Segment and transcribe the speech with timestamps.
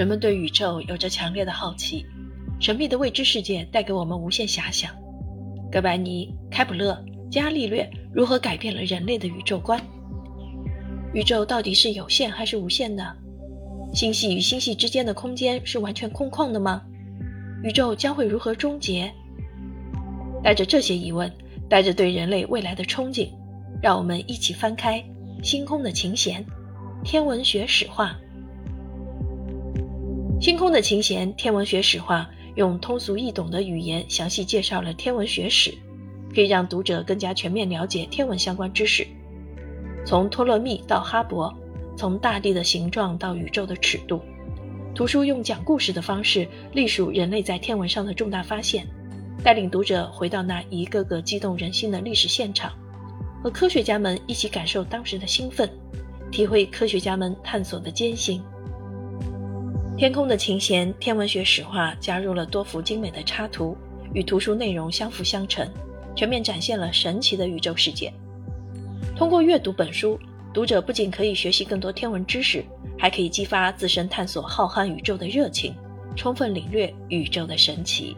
[0.00, 2.06] 人们对宇宙有着强烈的好奇，
[2.58, 4.90] 神秘的未知世界带给我们无限遐想。
[5.70, 6.98] 哥白尼、开普勒、
[7.30, 9.78] 伽利略如何改变了人类的宇宙观？
[11.12, 13.14] 宇宙到底是有限还是无限的？
[13.92, 16.80] 星系与星系之间的空间是完全空旷的吗？
[17.62, 19.12] 宇宙将会如何终结？
[20.42, 21.30] 带着这些疑问，
[21.68, 23.28] 带着对人类未来的憧憬，
[23.82, 24.98] 让我们一起翻开
[25.46, 26.42] 《星空的琴弦》
[27.04, 28.18] 天文学史话。
[30.40, 35.70] 《星空的琴弦》天文学史话用通俗易懂的语言详细介绍了天文学史，
[36.34, 39.06] 可以让读者更加全面了解天文相关知识。
[40.06, 41.54] 从托勒密到哈勃，
[41.94, 44.18] 从大地的形状到宇宙的尺度，
[44.94, 48.86] 图书用讲故事的方式历数人类在天文上的重大发现，
[49.44, 52.72] 带领读者回到那一个个激动人心的历史现场，
[53.44, 55.68] 和科学家们一起感受当时的兴奋，
[56.32, 58.42] 体会科学家们探索的艰辛。
[60.00, 63.76] 天空的琴弦，天文学史话加入了多幅精美的插图，
[64.14, 65.70] 与图书内容相辅相成，
[66.16, 68.10] 全面展现了神奇的宇宙世界。
[69.14, 70.18] 通过阅读本书，
[70.54, 72.64] 读者不仅可以学习更多天文知识，
[72.98, 75.74] 还可以激发自身探索浩瀚宇宙的热情，
[76.16, 78.16] 充分领略宇宙的神奇。